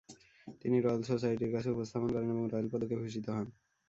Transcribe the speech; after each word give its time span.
তিনি 0.61 0.77
রয়েল 0.79 1.01
সোসাইটির 1.03 1.53
কাছে 1.55 1.69
উপস্থাপন 1.71 2.09
করেন 2.11 2.29
এবং 2.31 2.43
রয়েল 2.45 2.67
পদকে 2.71 2.95
ভূষিত 3.01 3.25
হন। 3.29 3.47